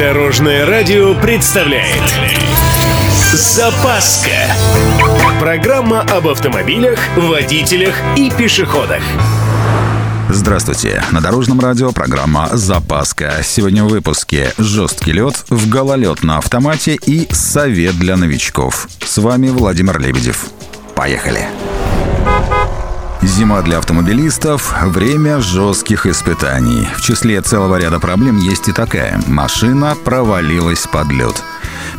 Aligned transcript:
Дорожное 0.00 0.64
радио 0.64 1.14
представляет 1.14 2.00
Запаска 3.34 4.30
Программа 5.38 6.00
об 6.00 6.26
автомобилях, 6.26 6.98
водителях 7.18 7.94
и 8.16 8.30
пешеходах 8.30 9.02
Здравствуйте. 10.30 11.04
На 11.12 11.20
Дорожном 11.20 11.60
радио 11.60 11.92
программа 11.92 12.48
«Запаска». 12.50 13.42
Сегодня 13.42 13.84
в 13.84 13.88
выпуске 13.88 14.54
«Жесткий 14.56 15.12
лед», 15.12 15.44
в 15.50 15.68
гололед 15.68 16.22
на 16.22 16.38
автомате 16.38 16.96
и 17.04 17.28
совет 17.30 17.98
для 17.98 18.16
новичков. 18.16 18.88
С 19.04 19.18
вами 19.18 19.50
Владимир 19.50 20.00
Лебедев. 20.00 20.46
Поехали. 20.94 21.46
Зима 23.22 23.60
для 23.60 23.78
автомобилистов– 23.78 24.74
время 24.82 25.40
жестких 25.40 26.06
испытаний. 26.06 26.88
В 26.96 27.02
числе 27.02 27.42
целого 27.42 27.76
ряда 27.76 28.00
проблем 28.00 28.38
есть 28.38 28.68
и 28.68 28.72
такая– 28.72 29.20
машина 29.26 29.94
провалилась 30.04 30.86
под 30.86 31.12
лед. 31.12 31.42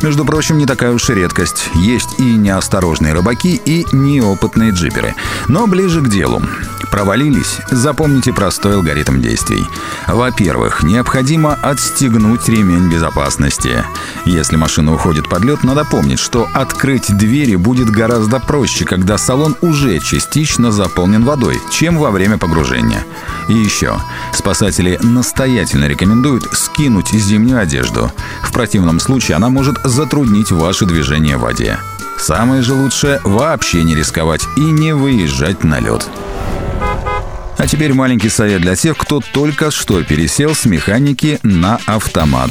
Между 0.02 0.24
прочим, 0.24 0.58
не 0.58 0.66
такая 0.66 0.92
уж 0.92 1.08
и 1.10 1.14
редкость. 1.14 1.70
Есть 1.74 2.18
и 2.18 2.34
неосторожные 2.34 3.12
рыбаки, 3.12 3.54
и 3.64 3.86
неопытные 3.92 4.72
джиперы. 4.72 5.14
Но 5.46 5.68
ближе 5.68 6.00
к 6.00 6.08
делу. 6.08 6.42
Провалились? 6.92 7.58
Запомните 7.70 8.34
простой 8.34 8.74
алгоритм 8.74 9.22
действий. 9.22 9.64
Во-первых, 10.06 10.82
необходимо 10.82 11.54
отстегнуть 11.54 12.46
ремень 12.50 12.92
безопасности. 12.92 13.82
Если 14.26 14.56
машина 14.56 14.92
уходит 14.92 15.26
под 15.26 15.42
лед, 15.42 15.64
надо 15.64 15.86
помнить, 15.86 16.18
что 16.18 16.46
открыть 16.52 17.16
двери 17.16 17.56
будет 17.56 17.88
гораздо 17.88 18.40
проще, 18.40 18.84
когда 18.84 19.16
салон 19.16 19.56
уже 19.62 20.00
частично 20.00 20.70
заполнен 20.70 21.24
водой, 21.24 21.58
чем 21.70 21.96
во 21.96 22.10
время 22.10 22.36
погружения. 22.36 23.06
И 23.48 23.54
еще. 23.54 23.98
Спасатели 24.34 24.98
настоятельно 25.02 25.86
рекомендуют 25.86 26.44
скинуть 26.52 27.08
зимнюю 27.08 27.58
одежду. 27.58 28.12
В 28.42 28.52
противном 28.52 29.00
случае 29.00 29.36
она 29.36 29.48
может 29.48 29.78
затруднить 29.82 30.52
ваше 30.52 30.84
движение 30.84 31.38
в 31.38 31.40
воде. 31.40 31.78
Самое 32.18 32.60
же 32.60 32.74
лучшее– 32.74 33.18
вообще 33.24 33.82
не 33.82 33.94
рисковать 33.94 34.46
и 34.56 34.60
не 34.60 34.94
выезжать 34.94 35.64
на 35.64 35.80
лед. 35.80 36.06
А 37.62 37.66
теперь 37.68 37.94
маленький 37.94 38.28
совет 38.28 38.60
для 38.60 38.74
тех, 38.74 38.98
кто 38.98 39.20
только 39.20 39.70
что 39.70 40.02
пересел 40.02 40.52
с 40.52 40.64
механики 40.64 41.38
на 41.44 41.78
автомат. 41.86 42.50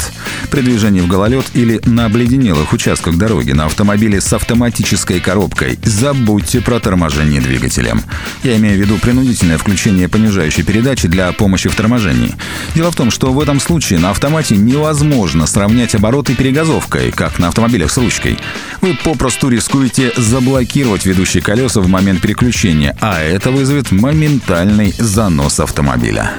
При 0.51 0.59
движении 0.59 0.99
в 0.99 1.07
гололед 1.07 1.45
или 1.53 1.79
на 1.85 2.05
обледенелых 2.05 2.73
участках 2.73 3.17
дороги 3.17 3.53
на 3.53 3.67
автомобиле 3.67 4.19
с 4.19 4.33
автоматической 4.33 5.21
коробкой 5.21 5.79
забудьте 5.81 6.59
про 6.59 6.81
торможение 6.81 7.39
двигателем. 7.39 8.01
Я 8.43 8.57
имею 8.57 8.75
в 8.75 8.81
виду 8.81 8.97
принудительное 8.97 9.57
включение 9.57 10.09
понижающей 10.09 10.63
передачи 10.63 11.07
для 11.07 11.31
помощи 11.31 11.69
в 11.69 11.75
торможении. 11.75 12.35
Дело 12.75 12.91
в 12.91 12.97
том, 12.97 13.11
что 13.11 13.31
в 13.31 13.39
этом 13.39 13.61
случае 13.61 13.99
на 13.99 14.09
автомате 14.09 14.57
невозможно 14.57 15.47
сравнять 15.47 15.95
обороты 15.95 16.35
перегазовкой, 16.35 17.11
как 17.11 17.39
на 17.39 17.47
автомобилях 17.47 17.89
с 17.89 17.97
ручкой. 17.97 18.37
Вы 18.81 18.97
попросту 19.01 19.47
рискуете 19.47 20.11
заблокировать 20.17 21.05
ведущие 21.05 21.41
колеса 21.41 21.79
в 21.79 21.87
момент 21.87 22.21
переключения, 22.21 22.97
а 22.99 23.21
это 23.21 23.51
вызовет 23.51 23.91
моментальный 23.91 24.93
занос 24.97 25.61
автомобиля. 25.61 26.33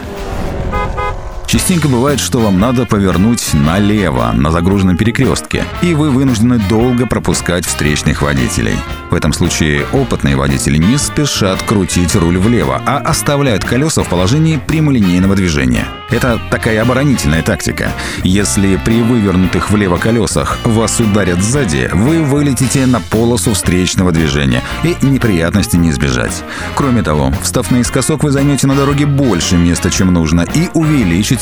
Частенько 1.52 1.86
бывает, 1.86 2.18
что 2.18 2.38
вам 2.38 2.58
надо 2.58 2.86
повернуть 2.86 3.52
налево 3.52 4.32
на 4.32 4.50
загруженном 4.50 4.96
перекрестке, 4.96 5.66
и 5.82 5.92
вы 5.92 6.08
вынуждены 6.08 6.58
долго 6.58 7.06
пропускать 7.06 7.66
встречных 7.66 8.22
водителей. 8.22 8.76
В 9.10 9.14
этом 9.14 9.34
случае 9.34 9.84
опытные 9.92 10.34
водители 10.34 10.78
не 10.78 10.96
спешат 10.96 11.62
крутить 11.62 12.16
руль 12.16 12.38
влево, 12.38 12.80
а 12.86 12.96
оставляют 12.96 13.66
колеса 13.66 14.02
в 14.02 14.08
положении 14.08 14.56
прямолинейного 14.66 15.36
движения. 15.36 15.84
Это 16.08 16.40
такая 16.50 16.80
оборонительная 16.80 17.42
тактика. 17.42 17.92
Если 18.22 18.76
при 18.76 19.02
вывернутых 19.02 19.70
влево 19.70 19.98
колесах 19.98 20.58
вас 20.64 21.00
ударят 21.00 21.42
сзади, 21.42 21.90
вы 21.92 22.22
вылетите 22.22 22.86
на 22.86 23.00
полосу 23.00 23.52
встречного 23.52 24.10
движения, 24.10 24.62
и 24.84 24.96
неприятности 25.02 25.76
не 25.76 25.90
избежать. 25.90 26.44
Кроме 26.76 27.02
того, 27.02 27.30
встав 27.42 27.70
наискосок, 27.70 28.24
вы 28.24 28.30
займете 28.30 28.66
на 28.66 28.74
дороге 28.74 29.04
больше 29.04 29.56
места, 29.56 29.90
чем 29.90 30.12
нужно, 30.14 30.46
и 30.54 30.70
увеличите 30.72 31.41